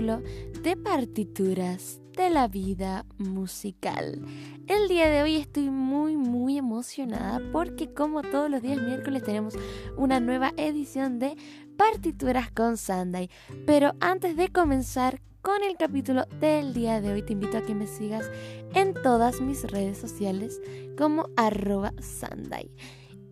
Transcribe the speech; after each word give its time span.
de 0.00 0.78
partituras 0.82 2.00
de 2.16 2.30
la 2.30 2.48
vida 2.48 3.04
musical. 3.18 4.18
El 4.66 4.88
día 4.88 5.10
de 5.10 5.22
hoy 5.22 5.36
estoy 5.36 5.68
muy 5.68 6.16
muy 6.16 6.56
emocionada 6.56 7.38
porque 7.52 7.92
como 7.92 8.22
todos 8.22 8.50
los 8.50 8.62
días 8.62 8.80
miércoles 8.80 9.22
tenemos 9.24 9.54
una 9.98 10.18
nueva 10.18 10.54
edición 10.56 11.18
de 11.18 11.36
partituras 11.76 12.50
con 12.50 12.78
Sunday. 12.78 13.28
Pero 13.66 13.92
antes 14.00 14.36
de 14.36 14.48
comenzar 14.48 15.20
con 15.42 15.62
el 15.62 15.76
capítulo 15.76 16.24
del 16.40 16.72
día 16.72 17.02
de 17.02 17.12
hoy 17.12 17.22
te 17.22 17.34
invito 17.34 17.58
a 17.58 17.62
que 17.62 17.74
me 17.74 17.86
sigas 17.86 18.24
en 18.72 18.94
todas 18.94 19.42
mis 19.42 19.64
redes 19.70 19.98
sociales 19.98 20.62
como 20.96 21.28
arroba 21.36 21.92
Sunday. 22.00 22.70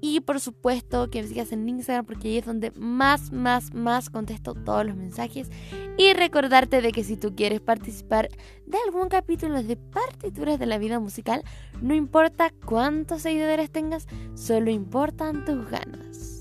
Y 0.00 0.20
por 0.20 0.40
supuesto 0.40 1.10
que 1.10 1.22
me 1.22 1.28
sigas 1.28 1.52
en 1.52 1.68
Instagram 1.68 2.06
porque 2.06 2.28
ahí 2.28 2.38
es 2.38 2.46
donde 2.46 2.70
más, 2.72 3.32
más, 3.32 3.74
más 3.74 4.10
contesto 4.10 4.54
todos 4.54 4.86
los 4.86 4.96
mensajes. 4.96 5.50
Y 5.96 6.12
recordarte 6.12 6.80
de 6.80 6.92
que 6.92 7.04
si 7.04 7.16
tú 7.16 7.34
quieres 7.34 7.60
participar 7.60 8.28
de 8.66 8.78
algún 8.86 9.08
capítulo 9.08 9.62
de 9.62 9.76
partituras 9.76 10.58
de 10.58 10.66
la 10.66 10.78
vida 10.78 11.00
musical, 11.00 11.42
no 11.80 11.94
importa 11.94 12.52
cuántos 12.64 13.22
seguidores 13.22 13.70
tengas, 13.70 14.06
solo 14.34 14.70
importan 14.70 15.44
tus 15.44 15.68
ganas. 15.68 16.37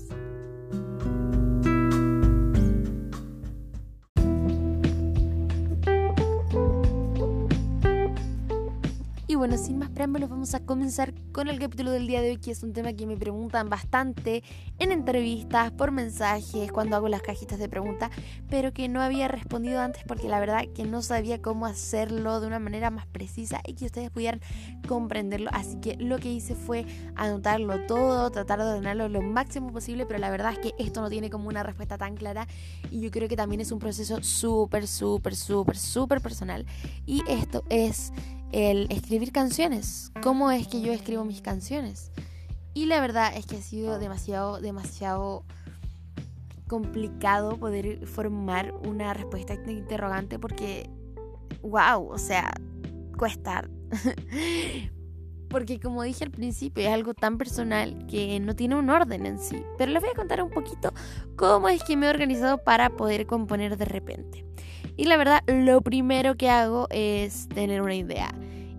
Bueno, 9.38 9.56
sin 9.56 9.78
más 9.78 9.88
preámbulos, 9.90 10.28
vamos 10.28 10.52
a 10.54 10.60
comenzar 10.60 11.14
con 11.30 11.46
el 11.48 11.60
capítulo 11.60 11.92
del 11.92 12.08
día 12.08 12.20
de 12.20 12.30
hoy, 12.30 12.36
que 12.38 12.50
es 12.50 12.64
un 12.64 12.72
tema 12.72 12.92
que 12.92 13.06
me 13.06 13.16
preguntan 13.16 13.70
bastante 13.70 14.42
en 14.80 14.90
entrevistas, 14.90 15.70
por 15.70 15.92
mensajes, 15.92 16.72
cuando 16.72 16.96
hago 16.96 17.08
las 17.08 17.22
cajitas 17.22 17.60
de 17.60 17.68
preguntas, 17.68 18.10
pero 18.50 18.72
que 18.72 18.88
no 18.88 19.00
había 19.00 19.28
respondido 19.28 19.80
antes 19.80 20.02
porque 20.08 20.28
la 20.28 20.40
verdad 20.40 20.64
que 20.74 20.84
no 20.84 21.02
sabía 21.02 21.40
cómo 21.40 21.66
hacerlo 21.66 22.40
de 22.40 22.48
una 22.48 22.58
manera 22.58 22.90
más 22.90 23.06
precisa 23.06 23.60
y 23.64 23.74
que 23.74 23.86
ustedes 23.86 24.10
pudieran 24.10 24.40
comprenderlo. 24.88 25.50
Así 25.52 25.76
que 25.76 25.94
lo 25.96 26.18
que 26.18 26.32
hice 26.32 26.56
fue 26.56 26.84
anotarlo 27.14 27.86
todo, 27.86 28.30
tratar 28.30 28.58
de 28.58 28.64
ordenarlo 28.64 29.08
lo 29.08 29.22
máximo 29.22 29.72
posible, 29.72 30.04
pero 30.04 30.18
la 30.18 30.30
verdad 30.30 30.52
es 30.52 30.58
que 30.58 30.74
esto 30.78 31.00
no 31.00 31.10
tiene 31.10 31.30
como 31.30 31.48
una 31.48 31.62
respuesta 31.62 31.96
tan 31.96 32.16
clara 32.16 32.48
y 32.90 33.00
yo 33.00 33.12
creo 33.12 33.28
que 33.28 33.36
también 33.36 33.60
es 33.60 33.70
un 33.70 33.78
proceso 33.78 34.20
súper, 34.20 34.88
súper, 34.88 35.36
súper, 35.36 35.76
súper 35.76 36.20
personal. 36.20 36.66
Y 37.06 37.22
esto 37.28 37.62
es 37.68 38.12
el 38.52 38.86
escribir 38.90 39.32
canciones. 39.32 40.12
¿Cómo 40.22 40.50
es 40.50 40.68
que 40.68 40.80
yo 40.80 40.92
escribo 40.92 41.24
mis 41.24 41.40
canciones? 41.40 42.10
Y 42.74 42.86
la 42.86 43.00
verdad 43.00 43.32
es 43.36 43.46
que 43.46 43.56
ha 43.56 43.62
sido 43.62 43.98
demasiado, 43.98 44.60
demasiado 44.60 45.44
complicado 46.68 47.56
poder 47.56 48.06
formar 48.06 48.74
una 48.86 49.14
respuesta 49.14 49.54
interrogante 49.66 50.38
porque, 50.38 50.88
wow, 51.62 52.06
o 52.08 52.18
sea, 52.18 52.52
cuesta. 53.16 53.68
porque 55.48 55.80
como 55.80 56.02
dije 56.02 56.24
al 56.24 56.30
principio, 56.30 56.84
es 56.84 56.90
algo 56.90 57.14
tan 57.14 57.38
personal 57.38 58.06
que 58.06 58.38
no 58.38 58.54
tiene 58.54 58.76
un 58.76 58.90
orden 58.90 59.26
en 59.26 59.38
sí. 59.38 59.62
Pero 59.76 59.92
les 59.92 60.00
voy 60.00 60.10
a 60.10 60.16
contar 60.16 60.42
un 60.42 60.50
poquito 60.50 60.92
cómo 61.36 61.68
es 61.68 61.82
que 61.82 61.96
me 61.96 62.06
he 62.06 62.10
organizado 62.10 62.62
para 62.62 62.90
poder 62.90 63.26
componer 63.26 63.76
de 63.76 63.86
repente. 63.86 64.44
Y 64.98 65.04
la 65.04 65.16
verdad, 65.16 65.44
lo 65.46 65.80
primero 65.80 66.34
que 66.36 66.50
hago 66.50 66.88
es 66.90 67.48
tener 67.48 67.82
una 67.82 67.94
idea, 67.94 68.34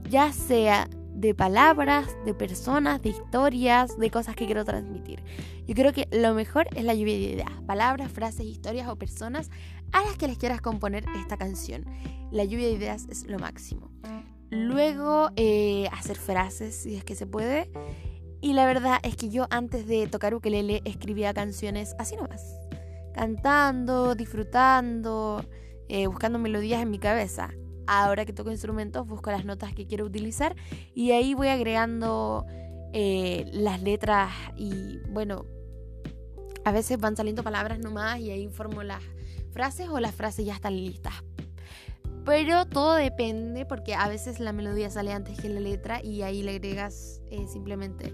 ya 0.09 0.33
sea 0.33 0.89
de 1.13 1.33
palabras, 1.33 2.09
de 2.25 2.33
personas, 2.33 3.01
de 3.01 3.09
historias, 3.09 3.97
de 3.97 4.11
cosas 4.11 4.35
que 4.35 4.45
quiero 4.45 4.65
transmitir. 4.65 5.23
Yo 5.65 5.75
creo 5.75 5.93
que 5.93 6.09
lo 6.11 6.33
mejor 6.33 6.67
es 6.75 6.83
la 6.83 6.93
lluvia 6.93 7.13
de 7.13 7.21
ideas, 7.21 7.51
palabras, 7.65 8.11
frases, 8.11 8.45
historias 8.45 8.89
o 8.89 8.97
personas 8.97 9.49
a 9.93 10.01
las 10.01 10.17
que 10.17 10.27
les 10.27 10.37
quieras 10.37 10.59
componer 10.59 11.05
esta 11.15 11.37
canción. 11.37 11.85
La 12.31 12.43
lluvia 12.43 12.67
de 12.67 12.73
ideas 12.73 13.07
es 13.09 13.25
lo 13.25 13.39
máximo. 13.39 13.89
Luego 14.49 15.29
eh, 15.37 15.87
hacer 15.93 16.17
frases 16.17 16.75
si 16.75 16.97
es 16.97 17.05
que 17.05 17.15
se 17.15 17.27
puede. 17.27 17.71
Y 18.41 18.51
la 18.53 18.65
verdad 18.65 18.99
es 19.03 19.15
que 19.15 19.29
yo 19.29 19.47
antes 19.51 19.87
de 19.87 20.07
tocar 20.07 20.35
ukelele 20.35 20.81
escribía 20.83 21.33
canciones 21.33 21.95
así 21.97 22.17
nomás. 22.17 22.57
Cantando, 23.13 24.15
disfrutando, 24.15 25.45
eh, 25.89 26.07
buscando 26.07 26.39
melodías 26.39 26.81
en 26.81 26.89
mi 26.89 26.99
cabeza. 26.99 27.51
Ahora 27.87 28.23
que 28.25 28.33
toco 28.33 28.51
instrumentos, 28.51 29.07
busco 29.07 29.31
las 29.31 29.45
notas 29.45 29.73
que 29.73 29.87
quiero 29.87 30.05
utilizar 30.05 30.55
y 30.93 31.11
ahí 31.11 31.33
voy 31.33 31.47
agregando 31.47 32.45
eh, 32.93 33.49
las 33.51 33.81
letras 33.81 34.31
y 34.55 34.99
bueno, 35.09 35.45
a 36.63 36.71
veces 36.71 36.99
van 36.99 37.15
saliendo 37.15 37.43
palabras 37.43 37.79
nomás 37.79 38.19
y 38.19 38.29
ahí 38.29 38.47
formo 38.47 38.83
las 38.83 39.01
frases 39.51 39.89
o 39.89 39.99
las 39.99 40.13
frases 40.13 40.45
ya 40.45 40.53
están 40.53 40.75
listas. 40.75 41.13
Pero 42.25 42.67
todo 42.67 42.93
depende 42.93 43.65
porque 43.65 43.95
a 43.95 44.07
veces 44.07 44.39
la 44.39 44.53
melodía 44.53 44.91
sale 44.91 45.11
antes 45.11 45.39
que 45.39 45.49
la 45.49 45.59
letra 45.59 46.03
y 46.03 46.21
ahí 46.21 46.43
le 46.43 46.51
agregas 46.51 47.21
eh, 47.31 47.47
simplemente 47.47 48.13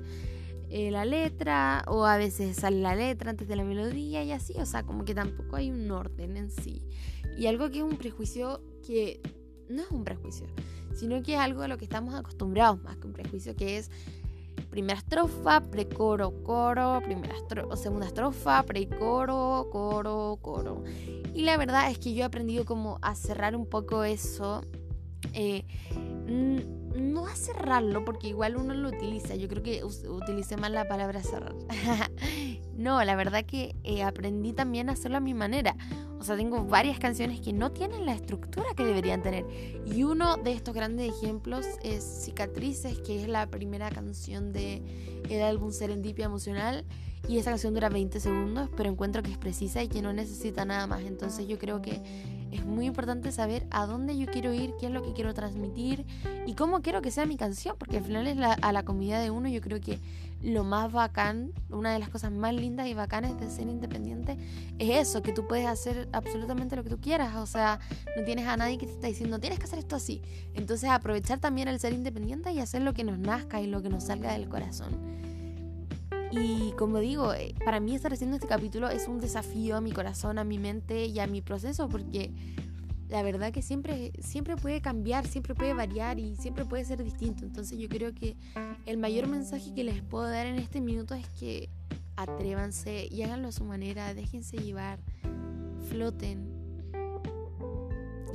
la 0.70 1.06
letra 1.06 1.84
o 1.88 2.06
a 2.06 2.18
veces 2.18 2.58
sale 2.58 2.82
la 2.82 2.96
letra 2.96 3.32
antes 3.32 3.48
de 3.48 3.56
la 3.56 3.64
melodía 3.64 4.24
y 4.24 4.32
así, 4.32 4.54
o 4.58 4.66
sea, 4.66 4.84
como 4.84 5.06
que 5.06 5.14
tampoco 5.14 5.56
hay 5.56 5.72
un 5.72 5.90
orden 5.92 6.38
en 6.38 6.52
sí. 6.52 6.82
Y 7.38 7.48
algo 7.48 7.70
que 7.70 7.80
es 7.80 7.84
un 7.84 7.98
prejuicio 7.98 8.62
que 8.86 9.22
no 9.70 9.82
es 9.82 9.92
un 9.92 10.04
prejuicio, 10.04 10.48
sino 10.94 11.22
que 11.24 11.34
es 11.34 11.40
algo 11.40 11.64
a 11.64 11.68
lo 11.68 11.78
que 11.78 11.86
estamos 11.86 12.16
acostumbrados 12.16 12.82
más 12.84 12.98
que 12.98 13.08
un 13.08 13.14
prejuicio, 13.14 13.56
que 13.56 13.78
es 13.78 13.92
primera 14.70 15.00
estrofa, 15.00 15.62
precoro, 15.62 16.44
coro, 16.44 17.02
primera 17.04 17.36
o 17.70 17.76
segunda 17.76 18.08
estrofa, 18.08 18.64
precoro, 18.64 19.70
coro, 19.72 20.38
coro. 20.42 20.84
Y 21.34 21.44
la 21.44 21.58
verdad 21.58 21.90
es 21.90 21.98
que 21.98 22.14
yo 22.14 22.24
he 22.24 22.26
aprendido 22.26 22.66
como 22.66 23.00
a 23.02 23.16
cerrar 23.16 23.56
un 23.56 23.66
poco 23.66 24.04
eso. 24.04 24.62
Eh, 25.34 25.65
no 26.28 27.28
a 27.28 27.36
cerrarlo, 27.36 28.06
porque 28.06 28.30
igual 28.30 28.56
uno 28.58 28.74
lo 28.74 28.90
utiliza. 28.90 29.36
Yo 29.36 29.48
creo 29.48 29.64
que 29.64 29.84
utilicé 29.84 30.58
mal 30.58 30.74
la 30.74 30.88
palabra 30.88 31.22
cerrar. 31.22 31.56
no, 32.76 33.04
la 33.04 33.16
verdad 33.16 33.46
que 33.46 33.76
eh, 33.84 34.04
aprendí 34.04 34.54
también 34.54 34.90
a 34.90 34.94
hacerlo 34.94 35.18
a 35.18 35.22
mi 35.22 35.34
manera. 35.34 35.76
O 36.20 36.24
sea, 36.24 36.38
tengo 36.38 36.66
varias 36.66 36.98
canciones 36.98 37.40
que 37.42 37.54
no 37.54 37.72
tienen 37.72 38.06
la 38.06 38.14
estructura 38.14 38.66
que 38.76 38.84
deberían 38.84 39.22
tener. 39.22 39.46
Y 39.86 40.04
uno 40.04 40.38
de 40.38 40.54
estos 40.54 40.74
grandes 40.74 41.14
ejemplos 41.14 41.66
es 41.84 42.04
Cicatrices, 42.04 43.00
que 43.00 43.22
es 43.22 43.28
la 43.28 43.48
primera 43.48 43.90
canción 43.92 44.52
del 44.52 44.84
el 45.30 45.42
álbum 45.44 45.72
Serendipia 45.72 46.26
Emocional. 46.26 46.86
Y 47.28 47.40
esa 47.40 47.52
canción 47.52 47.74
dura 47.74 47.90
20 47.90 48.20
segundos, 48.20 48.70
pero 48.78 48.90
encuentro 48.90 49.24
que 49.24 49.32
es 49.32 49.38
precisa 49.38 49.82
y 49.82 49.88
que 49.88 50.02
no 50.02 50.14
necesita 50.14 50.64
nada 50.64 50.88
más. 50.88 51.02
Entonces 51.02 51.48
yo 51.48 51.58
creo 51.58 51.82
que 51.82 52.02
es 52.52 52.66
muy 52.66 52.86
importante 52.86 53.32
saber 53.32 53.66
a 53.72 53.86
dónde 53.86 54.18
yo 54.18 54.28
quiero 54.28 54.54
ir, 54.54 54.74
qué 54.80 54.88
es 54.88 54.92
lo 54.92 55.04
que 55.04 55.14
quiero 55.14 55.34
transmitir 55.34 56.06
y 56.46 56.54
cómo 56.54 56.82
quiero 56.82 57.02
que 57.02 57.12
sea 57.12 57.26
mi 57.26 57.38
canción, 57.38 57.76
porque 57.78 57.98
al 57.98 58.04
final 58.04 58.28
es 58.28 58.38
a 58.40 58.72
la 58.72 58.84
comunidad 58.84 59.22
de 59.22 59.32
uno. 59.32 59.48
Yo 59.50 59.62
creo 59.62 59.82
que 59.82 60.00
lo 60.42 60.64
más 60.64 60.92
bacán, 60.92 61.54
una 61.70 61.92
de 61.92 62.00
las 62.00 62.10
cosas 62.10 62.32
más 62.32 62.54
lindas 62.54 62.88
y 62.88 62.94
bacanas 62.94 63.40
de 63.40 63.50
ser 63.50 63.68
independiente 63.68 64.38
es 64.78 65.08
eso, 65.08 65.24
que 65.24 65.32
tú 65.32 65.48
puedes 65.48 65.66
hacer 65.66 66.08
absolutamente 66.12 66.76
lo 66.76 66.84
que 66.84 66.90
tú 66.90 67.00
quieras. 67.00 67.36
O 67.38 67.48
sea, 67.48 67.80
no 68.16 68.24
tienes 68.24 68.48
a 68.48 68.56
nadie 68.56 68.78
que 68.78 68.86
te 68.86 68.94
está 68.94 69.08
diciendo, 69.08 69.40
tienes 69.40 69.60
que 69.60 69.66
hacer 69.66 69.80
esto 69.80 69.96
así. 69.96 70.22
Entonces 70.54 70.90
aprovechar 70.90 71.40
también 71.40 71.68
el 71.68 71.80
ser 71.80 71.94
independiente 71.94 72.52
y 72.52 72.60
hacer 72.60 72.84
lo 72.84 72.94
que 72.94 73.04
nos 73.04 73.18
nazca 73.18 73.62
y 73.62 73.68
lo 73.68 73.82
que 73.82 73.90
nos 73.90 74.04
salga 74.04 74.34
del 74.34 74.48
corazón. 74.48 74.94
Y 76.38 76.74
como 76.74 77.00
digo, 77.00 77.34
eh, 77.34 77.56
para 77.64 77.80
mí 77.80 77.96
estar 77.96 78.12
haciendo 78.12 78.36
este 78.36 78.48
capítulo 78.48 78.90
es 78.90 79.08
un 79.08 79.20
desafío 79.20 79.78
a 79.78 79.82
mi 79.82 79.92
corazón, 79.92 80.38
a 80.38 80.44
mi 80.44 80.60
mente 80.60 81.06
y 81.06 81.20
a 81.20 81.28
mi 81.28 81.42
proceso, 81.42 81.88
porque 81.88 82.32
la 83.08 83.24
verdad 83.24 83.54
que 83.54 83.62
siempre, 83.62 84.12
siempre 84.20 84.58
puede 84.58 84.82
cambiar, 84.82 85.26
siempre 85.28 85.56
puede 85.56 85.74
variar 85.74 86.20
y 86.20 86.36
siempre 86.36 86.66
puede 86.66 86.84
ser 86.84 87.04
distinto. 87.04 87.46
Entonces 87.46 87.80
yo 87.80 87.88
creo 87.88 88.14
que 88.14 88.36
el 88.86 88.98
mayor 88.98 89.28
mensaje 89.28 89.74
que 89.74 89.86
les 89.86 90.02
puedo 90.02 90.26
dar 90.26 90.46
en 90.46 90.56
este 90.56 90.82
minuto 90.82 91.16
es 91.16 91.30
que 91.30 91.70
atrévanse 92.18 93.08
y 93.10 93.22
háganlo 93.22 93.48
a 93.48 93.52
su 93.54 93.64
manera, 93.64 94.14
déjense 94.14 94.58
llevar, 94.58 95.00
floten. 95.90 96.50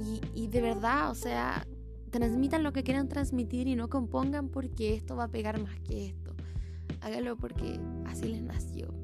Y, 0.02 0.44
y 0.44 0.47
de 0.47 0.62
verdad, 0.62 1.11
o 1.11 1.14
sea, 1.14 1.67
transmitan 2.11 2.62
lo 2.62 2.73
que 2.73 2.82
quieran 2.82 3.08
transmitir 3.08 3.69
y 3.69 3.76
no 3.76 3.91
compongan 3.91 4.49
porque 4.49 4.94
esto 4.94 5.17
va 5.17 5.25
a 5.25 5.29
pegar 5.29 5.61
más 5.61 5.79
que 5.81 6.06
esto 6.06 6.19
hágalo 7.00 7.37
porque 7.37 7.81
así 8.06 8.28
les 8.28 8.42
nació. 8.42 8.94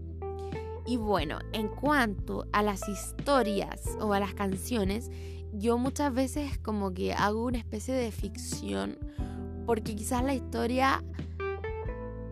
Y 0.87 0.97
bueno, 0.97 1.39
en 1.53 1.69
cuanto 1.69 2.47
a 2.53 2.63
las 2.63 2.89
historias 2.89 3.97
o 4.01 4.13
a 4.13 4.21
las 4.21 4.35
canciones, 4.35 5.11
yo 5.53 5.79
muchas 5.79 6.15
veces 6.15 6.59
como 6.59 6.95
que 6.95 7.13
hago 7.13 7.45
una 7.45 7.59
especie 7.59 7.95
de 7.95 8.13
ficción 8.13 8.99
porque 9.67 9.97
quizás 9.97 10.23
la 10.23 10.35
historia 10.35 11.03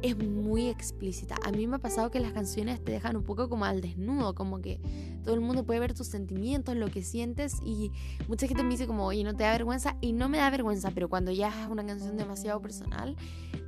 es 0.04 0.18
muy 0.18 0.68
explícita. 0.68 1.36
A 1.44 1.50
mí 1.50 1.66
me 1.66 1.76
ha 1.76 1.78
pasado 1.78 2.10
que 2.10 2.20
las 2.20 2.34
canciones 2.34 2.84
te 2.84 2.92
dejan 2.92 3.16
un 3.16 3.22
poco 3.22 3.48
como 3.48 3.64
al 3.64 3.80
desnudo, 3.80 4.34
como 4.34 4.60
que 4.60 4.78
todo 5.24 5.34
el 5.34 5.40
mundo 5.40 5.64
puede 5.64 5.80
ver 5.80 5.94
tus 5.94 6.08
sentimientos, 6.08 6.76
lo 6.76 6.90
que 6.90 7.02
sientes 7.02 7.56
y 7.64 7.90
mucha 8.28 8.46
gente 8.46 8.62
me 8.62 8.68
dice 8.68 8.86
como, 8.86 9.06
oye, 9.06 9.24
no 9.24 9.34
te 9.34 9.44
da 9.44 9.52
vergüenza 9.52 9.96
y 10.02 10.12
no 10.12 10.28
me 10.28 10.36
da 10.36 10.50
vergüenza, 10.50 10.90
pero 10.90 11.08
cuando 11.08 11.32
ya 11.32 11.48
es 11.48 11.70
una 11.70 11.86
canción 11.86 12.18
demasiado 12.18 12.60
personal, 12.60 13.16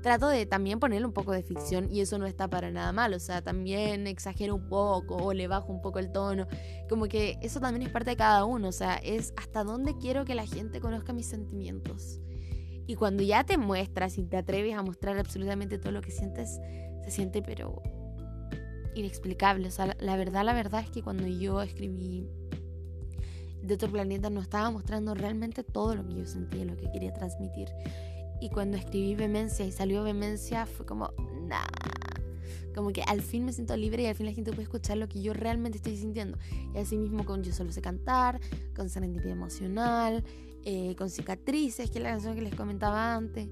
trato 0.02 0.28
de 0.28 0.44
también 0.44 0.78
ponerle 0.78 1.06
un 1.06 1.14
poco 1.14 1.32
de 1.32 1.42
ficción 1.42 1.90
y 1.90 2.02
eso 2.02 2.18
no 2.18 2.26
está 2.26 2.48
para 2.48 2.70
nada 2.70 2.92
mal, 2.92 3.14
o 3.14 3.18
sea, 3.18 3.40
también 3.40 4.06
exagero 4.06 4.56
un 4.56 4.68
poco 4.68 5.16
o 5.16 5.32
le 5.32 5.48
bajo 5.48 5.72
un 5.72 5.80
poco 5.80 6.00
el 6.00 6.12
tono, 6.12 6.46
como 6.86 7.06
que 7.06 7.38
eso 7.40 7.60
también 7.60 7.86
es 7.86 7.88
parte 7.88 8.10
de 8.10 8.16
cada 8.16 8.44
uno, 8.44 8.68
o 8.68 8.72
sea, 8.72 8.96
es 8.96 9.32
hasta 9.38 9.64
dónde 9.64 9.96
quiero 9.96 10.26
que 10.26 10.34
la 10.34 10.44
gente 10.44 10.80
conozca 10.80 11.14
mis 11.14 11.26
sentimientos. 11.26 12.20
Y 12.86 12.94
cuando 12.94 13.22
ya 13.22 13.44
te 13.44 13.58
muestras 13.58 14.16
y 14.18 14.24
te 14.24 14.36
atreves 14.36 14.74
a 14.76 14.82
mostrar 14.82 15.18
absolutamente 15.18 15.78
todo 15.78 15.92
lo 15.92 16.02
que 16.02 16.10
sientes, 16.10 16.60
se 17.04 17.10
siente 17.10 17.42
pero 17.42 17.82
inexplicable. 18.94 19.68
O 19.68 19.70
sea, 19.70 19.96
la, 19.98 20.16
verdad, 20.16 20.44
la 20.44 20.52
verdad 20.52 20.82
es 20.82 20.90
que 20.90 21.02
cuando 21.02 21.26
yo 21.26 21.62
escribí 21.62 22.28
de 23.62 23.74
otro 23.74 23.90
planeta 23.90 24.30
no 24.30 24.40
estaba 24.40 24.70
mostrando 24.70 25.14
realmente 25.14 25.64
todo 25.64 25.94
lo 25.94 26.06
que 26.06 26.14
yo 26.14 26.26
sentía, 26.26 26.64
lo 26.64 26.76
que 26.76 26.90
quería 26.92 27.12
transmitir. 27.12 27.68
Y 28.40 28.50
cuando 28.50 28.76
escribí 28.76 29.14
Vehemencia 29.14 29.64
y 29.64 29.72
salió 29.72 30.02
Vehemencia 30.02 30.66
fue 30.66 30.86
como, 30.86 31.12
nah. 31.46 31.64
Como 32.74 32.92
que 32.92 33.02
al 33.02 33.22
fin 33.22 33.46
me 33.46 33.54
siento 33.54 33.74
libre 33.74 34.02
y 34.02 34.06
al 34.06 34.14
fin 34.14 34.26
la 34.26 34.32
gente 34.32 34.50
puede 34.50 34.64
escuchar 34.64 34.98
lo 34.98 35.08
que 35.08 35.22
yo 35.22 35.32
realmente 35.32 35.78
estoy 35.78 35.96
sintiendo. 35.96 36.36
Y 36.74 36.78
así 36.78 36.98
mismo 36.98 37.24
con 37.24 37.42
Yo 37.42 37.52
Solo 37.52 37.72
Sé 37.72 37.80
Cantar, 37.80 38.38
con 38.74 38.90
Serendipia 38.90 39.32
Emocional, 39.32 40.22
eh, 40.64 40.94
con 40.97 41.11
Cicatrices, 41.11 41.91
que 41.91 41.99
es 41.99 42.03
la 42.03 42.11
canción 42.11 42.35
que 42.35 42.43
les 42.43 42.55
comentaba 42.55 43.14
antes. 43.14 43.49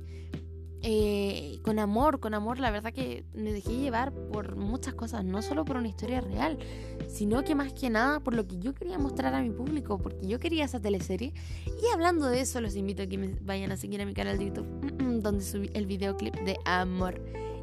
Eh, 0.87 1.61
con 1.63 1.79
amor, 1.79 2.21
con 2.21 2.35
amor, 2.35 2.59
la 2.59 2.71
verdad 2.71 2.93
que 2.93 3.25
me 3.33 3.55
dejé 3.55 3.75
llevar 3.79 4.13
por 4.13 4.55
muchas 4.57 4.93
cosas, 4.93 5.25
no 5.25 5.41
solo 5.41 5.65
por 5.65 5.79
una 5.79 5.89
historia 5.89 6.21
real, 6.21 6.59
sino 7.09 7.43
que 7.43 7.55
más 7.55 7.73
que 7.73 7.89
nada 7.89 8.21
por 8.21 8.35
lo 8.35 8.47
que 8.47 8.59
yo 8.59 8.75
quería 8.75 8.99
mostrar 8.99 9.35
a 9.35 9.41
mi 9.41 9.49
público, 9.49 9.97
porque 9.97 10.27
yo 10.27 10.39
quería 10.39 10.67
esa 10.67 10.81
teleserie. 10.81 11.33
Y 11.67 11.95
hablando 11.95 12.27
de 12.27 12.43
eso, 12.43 12.61
los 12.61 12.77
invito 12.77 13.03
a 13.03 13.07
que 13.07 13.17
me 13.17 13.29
vayan 13.41 13.73
a 13.73 13.79
seguir 13.79 14.03
a 14.03 14.05
mi 14.05 14.13
canal 14.13 14.37
de 14.37 14.45
YouTube, 14.45 15.23
donde 15.23 15.43
subí 15.43 15.71
el 15.73 15.87
videoclip 15.87 16.35
de 16.41 16.59
Amor. 16.67 17.19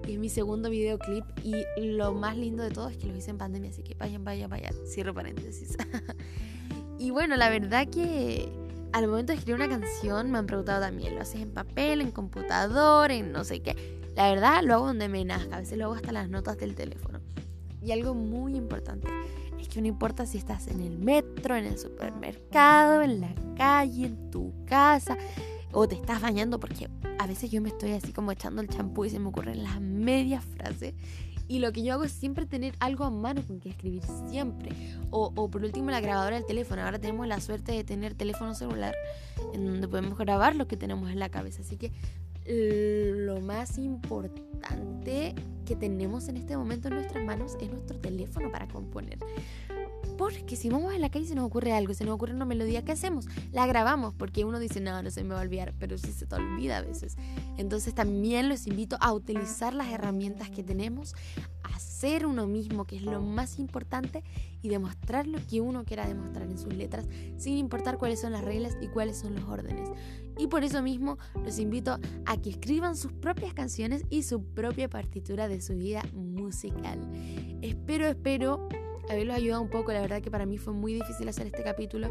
Es 0.07 0.17
mi 0.17 0.29
segundo 0.29 0.71
videoclip 0.71 1.23
y 1.43 1.63
lo 1.79 2.13
más 2.13 2.35
lindo 2.35 2.63
de 2.63 2.71
todo 2.71 2.89
es 2.89 2.97
que 2.97 3.05
lo 3.05 3.15
hice 3.15 3.29
en 3.29 3.37
pandemia, 3.37 3.69
así 3.69 3.83
que 3.83 3.93
vayan, 3.93 4.23
vayan, 4.23 4.49
vayan. 4.49 4.73
Cierro 4.87 5.13
paréntesis. 5.13 5.77
y 6.97 7.11
bueno, 7.11 7.35
la 7.35 7.51
verdad 7.51 7.87
que 7.87 8.49
al 8.93 9.07
momento 9.07 9.31
de 9.31 9.39
escribir 9.39 9.61
una 9.61 9.69
canción 9.69 10.31
me 10.31 10.37
han 10.37 10.45
preguntado 10.45 10.81
también, 10.81 11.15
¿lo 11.15 11.21
haces 11.21 11.41
en 11.41 11.51
papel, 11.51 12.01
en 12.01 12.11
computador, 12.11 13.11
en 13.11 13.31
no 13.31 13.43
sé 13.43 13.61
qué? 13.61 13.99
La 14.15 14.29
verdad 14.29 14.61
lo 14.63 14.73
hago 14.75 14.87
donde 14.87 15.07
me 15.07 15.23
nazca, 15.23 15.55
a 15.55 15.59
veces 15.59 15.77
lo 15.77 15.85
hago 15.85 15.95
hasta 15.95 16.11
las 16.11 16.29
notas 16.29 16.57
del 16.57 16.75
teléfono. 16.75 17.19
Y 17.81 17.91
algo 17.91 18.13
muy 18.13 18.55
importante 18.55 19.07
es 19.59 19.67
que 19.67 19.81
no 19.81 19.87
importa 19.87 20.25
si 20.25 20.37
estás 20.37 20.67
en 20.67 20.81
el 20.81 20.97
metro, 20.97 21.55
en 21.55 21.65
el 21.65 21.77
supermercado, 21.77 23.01
en 23.01 23.21
la 23.21 23.33
calle, 23.55 24.07
en 24.07 24.29
tu 24.29 24.53
casa 24.65 25.17
o 25.71 25.87
te 25.87 25.95
estás 25.95 26.21
bañando, 26.21 26.59
porque 26.59 26.89
a 27.17 27.27
veces 27.27 27.49
yo 27.49 27.61
me 27.61 27.69
estoy 27.69 27.93
así 27.93 28.11
como 28.11 28.31
echando 28.31 28.61
el 28.61 28.67
champú 28.67 29.05
y 29.05 29.09
se 29.09 29.19
me 29.19 29.29
ocurren 29.29 29.63
las 29.63 29.79
medias 29.79 30.43
frases 30.43 30.93
y 31.47 31.59
lo 31.59 31.71
que 31.71 31.83
yo 31.83 31.93
hago 31.93 32.03
es 32.03 32.11
siempre 32.11 32.45
tener 32.45 32.73
algo 32.79 33.03
a 33.03 33.09
mano 33.09 33.41
con 33.45 33.59
que 33.59 33.69
escribir, 33.69 34.03
siempre. 34.29 34.71
O, 35.09 35.31
o, 35.35 35.49
por 35.49 35.63
último 35.63 35.91
la 35.91 35.99
grabadora 35.99 36.35
del 36.35 36.45
teléfono. 36.45 36.81
Ahora 36.83 36.99
tenemos 36.99 37.27
la 37.27 37.41
suerte 37.41 37.71
de 37.71 37.83
tener 37.83 38.13
teléfono 38.13 38.55
celular 38.55 38.95
en 39.53 39.65
donde 39.65 39.87
podemos 39.87 40.17
grabar 40.17 40.55
lo 40.55 40.67
que 40.67 40.77
tenemos 40.77 41.09
en 41.09 41.19
la 41.19 41.29
cabeza. 41.29 41.61
Así 41.61 41.77
que 41.77 41.91
lo 42.45 43.39
más 43.41 43.77
importante 43.77 45.35
que 45.65 45.75
tenemos 45.75 46.27
en 46.27 46.37
este 46.37 46.57
momento 46.57 46.87
en 46.87 46.95
nuestras 46.95 47.23
manos 47.23 47.55
es 47.61 47.71
nuestro 47.71 47.97
teléfono 47.99 48.51
para 48.51 48.67
componer. 48.67 49.19
Porque 50.21 50.55
si 50.55 50.69
vamos 50.69 50.93
a 50.93 50.99
la 50.99 51.09
calle 51.09 51.25
se 51.25 51.33
nos 51.33 51.45
ocurre 51.45 51.73
algo, 51.73 51.95
se 51.95 52.05
nos 52.05 52.13
ocurre 52.13 52.35
una 52.35 52.45
melodía, 52.45 52.85
¿qué 52.85 52.91
hacemos? 52.91 53.25
La 53.51 53.65
grabamos 53.65 54.13
porque 54.13 54.45
uno 54.45 54.59
dice, 54.59 54.79
no, 54.79 55.01
no 55.01 55.09
se 55.09 55.23
me 55.23 55.33
va 55.33 55.39
a 55.39 55.43
olvidar, 55.43 55.73
pero 55.79 55.97
sí 55.97 56.11
se 56.11 56.27
te 56.27 56.35
olvida 56.35 56.77
a 56.77 56.81
veces. 56.81 57.17
Entonces 57.57 57.95
también 57.95 58.47
los 58.47 58.67
invito 58.67 58.97
a 58.99 59.13
utilizar 59.13 59.73
las 59.73 59.87
herramientas 59.87 60.51
que 60.51 60.61
tenemos, 60.61 61.15
a 61.63 61.79
ser 61.79 62.27
uno 62.27 62.45
mismo, 62.45 62.85
que 62.85 62.97
es 62.97 63.01
lo 63.01 63.19
más 63.19 63.57
importante, 63.57 64.23
y 64.61 64.69
demostrar 64.69 65.25
lo 65.25 65.39
que 65.47 65.59
uno 65.59 65.85
quiera 65.85 66.07
demostrar 66.07 66.47
en 66.47 66.59
sus 66.59 66.71
letras, 66.71 67.07
sin 67.37 67.57
importar 67.57 67.97
cuáles 67.97 68.21
son 68.21 68.31
las 68.31 68.43
reglas 68.43 68.77
y 68.79 68.89
cuáles 68.89 69.17
son 69.17 69.33
los 69.33 69.45
órdenes. 69.45 69.89
Y 70.37 70.45
por 70.45 70.63
eso 70.63 70.83
mismo 70.83 71.17
los 71.43 71.57
invito 71.57 71.97
a 72.27 72.37
que 72.37 72.51
escriban 72.51 72.95
sus 72.95 73.11
propias 73.11 73.55
canciones 73.55 74.03
y 74.11 74.21
su 74.21 74.43
propia 74.43 74.87
partitura 74.87 75.47
de 75.47 75.61
su 75.61 75.73
vida 75.73 76.03
musical. 76.13 76.99
Espero, 77.63 78.05
espero 78.05 78.67
haberlos 79.11 79.35
ayudado 79.35 79.61
un 79.61 79.69
poco. 79.69 79.91
La 79.91 80.01
verdad 80.01 80.21
que 80.21 80.31
para 80.31 80.45
mí 80.45 80.57
fue 80.57 80.73
muy 80.73 80.93
difícil 80.93 81.27
hacer 81.29 81.47
este 81.47 81.63
capítulo 81.63 82.09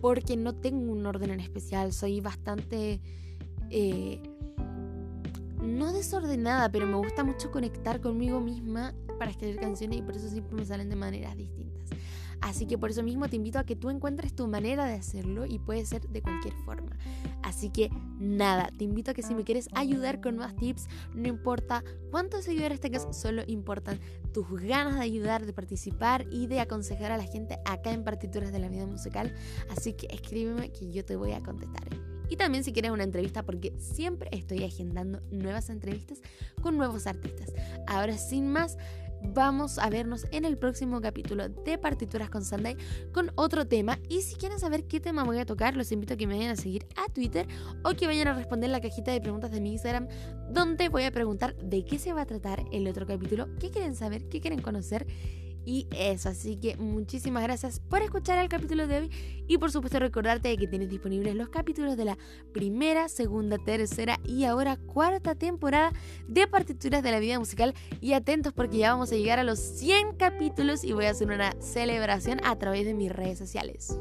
porque 0.00 0.36
no 0.36 0.54
tengo 0.54 0.92
un 0.92 1.06
orden 1.06 1.30
en 1.30 1.40
especial. 1.40 1.92
Soy 1.92 2.20
bastante... 2.20 3.00
Eh, 3.70 4.20
no 5.62 5.92
desordenada, 5.92 6.70
pero 6.70 6.86
me 6.86 6.96
gusta 6.96 7.22
mucho 7.24 7.50
conectar 7.50 8.00
conmigo 8.00 8.40
misma 8.40 8.94
para 9.18 9.30
escribir 9.30 9.60
canciones 9.60 9.98
y 9.98 10.02
por 10.02 10.16
eso 10.16 10.28
siempre 10.28 10.56
me 10.56 10.64
salen 10.64 10.88
de 10.88 10.96
maneras 10.96 11.36
distintas. 11.36 11.90
Así 12.42 12.66
que 12.66 12.76
por 12.76 12.90
eso 12.90 13.04
mismo 13.04 13.28
te 13.28 13.36
invito 13.36 13.60
a 13.60 13.64
que 13.64 13.76
tú 13.76 13.88
encuentres 13.88 14.34
tu 14.34 14.48
manera 14.48 14.84
de 14.84 14.94
hacerlo 14.94 15.46
y 15.46 15.60
puede 15.60 15.86
ser 15.86 16.08
de 16.08 16.22
cualquier 16.22 16.54
forma. 16.64 16.90
Así 17.42 17.70
que 17.70 17.88
nada, 18.18 18.70
te 18.76 18.84
invito 18.84 19.12
a 19.12 19.14
que 19.14 19.22
si 19.22 19.34
me 19.34 19.44
quieres 19.44 19.68
ayudar 19.74 20.20
con 20.20 20.36
más 20.36 20.54
tips, 20.56 20.88
no 21.14 21.28
importa 21.28 21.84
cuántos 22.10 22.44
seguidores 22.44 22.80
tengas, 22.80 23.06
solo 23.12 23.42
importan 23.46 24.00
tus 24.32 24.48
ganas 24.60 24.96
de 24.96 25.02
ayudar, 25.02 25.46
de 25.46 25.52
participar 25.52 26.26
y 26.30 26.48
de 26.48 26.60
aconsejar 26.60 27.12
a 27.12 27.16
la 27.16 27.24
gente 27.24 27.58
acá 27.64 27.92
en 27.92 28.02
Partituras 28.02 28.52
de 28.52 28.58
la 28.58 28.68
Vida 28.68 28.86
Musical. 28.86 29.32
Así 29.70 29.92
que 29.92 30.08
escríbeme 30.10 30.72
que 30.72 30.90
yo 30.90 31.04
te 31.04 31.14
voy 31.14 31.32
a 31.32 31.42
contestar. 31.42 31.88
Y 32.28 32.36
también 32.36 32.64
si 32.64 32.72
quieres 32.72 32.90
una 32.90 33.04
entrevista, 33.04 33.42
porque 33.42 33.74
siempre 33.78 34.30
estoy 34.32 34.64
agendando 34.64 35.20
nuevas 35.30 35.68
entrevistas 35.68 36.22
con 36.62 36.78
nuevos 36.78 37.06
artistas. 37.06 37.52
Ahora 37.86 38.16
sin 38.16 38.50
más, 38.50 38.78
vamos 39.28 39.78
a 39.78 39.88
vernos 39.90 40.26
en 40.30 40.44
el 40.44 40.58
próximo 40.58 41.00
capítulo 41.00 41.48
de 41.48 41.78
Partituras 41.78 42.30
con 42.30 42.44
Sunday 42.44 42.76
con 43.12 43.30
otro 43.36 43.66
tema. 43.66 43.98
Y 44.08 44.22
si 44.22 44.36
quieren 44.36 44.58
saber 44.58 44.84
qué 44.84 45.00
tema 45.00 45.24
voy 45.24 45.38
a 45.38 45.46
tocar, 45.46 45.76
los 45.76 45.92
invito 45.92 46.14
a 46.14 46.16
que 46.16 46.26
me 46.26 46.36
vayan 46.36 46.52
a 46.52 46.56
seguir 46.56 46.86
a 46.96 47.12
Twitter 47.12 47.46
o 47.84 47.90
que 47.94 48.06
vayan 48.06 48.28
a 48.28 48.34
responder 48.34 48.70
la 48.70 48.80
cajita 48.80 49.12
de 49.12 49.20
preguntas 49.20 49.50
de 49.50 49.60
mi 49.60 49.72
Instagram, 49.72 50.08
donde 50.50 50.88
voy 50.88 51.04
a 51.04 51.10
preguntar 51.10 51.56
de 51.56 51.84
qué 51.84 51.98
se 51.98 52.12
va 52.12 52.22
a 52.22 52.26
tratar 52.26 52.64
el 52.72 52.86
otro 52.88 53.06
capítulo, 53.06 53.48
qué 53.58 53.70
quieren 53.70 53.94
saber, 53.94 54.28
qué 54.28 54.40
quieren 54.40 54.60
conocer 54.60 55.06
y 55.64 55.86
eso, 55.90 56.28
así 56.28 56.56
que 56.56 56.76
muchísimas 56.76 57.42
gracias 57.42 57.80
por 57.80 58.02
escuchar 58.02 58.38
el 58.38 58.48
capítulo 58.48 58.86
de 58.86 58.98
hoy 58.98 59.10
y 59.46 59.58
por 59.58 59.70
supuesto 59.70 59.98
recordarte 59.98 60.56
que 60.56 60.66
tienes 60.66 60.88
disponibles 60.88 61.34
los 61.34 61.48
capítulos 61.48 61.96
de 61.96 62.04
la 62.04 62.18
primera, 62.52 63.08
segunda, 63.08 63.58
tercera 63.58 64.18
y 64.24 64.44
ahora 64.44 64.76
cuarta 64.76 65.34
temporada 65.34 65.92
de 66.28 66.46
partituras 66.46 67.02
de 67.02 67.12
la 67.12 67.20
vida 67.20 67.38
musical 67.38 67.74
y 68.00 68.14
atentos 68.14 68.52
porque 68.52 68.78
ya 68.78 68.92
vamos 68.92 69.12
a 69.12 69.16
llegar 69.16 69.38
a 69.38 69.44
los 69.44 69.58
100 69.58 70.16
capítulos 70.16 70.84
y 70.84 70.92
voy 70.92 71.06
a 71.06 71.10
hacer 71.10 71.28
una 71.28 71.52
celebración 71.60 72.40
a 72.44 72.56
través 72.58 72.84
de 72.84 72.94
mis 72.94 73.12
redes 73.12 73.38
sociales. 73.38 73.98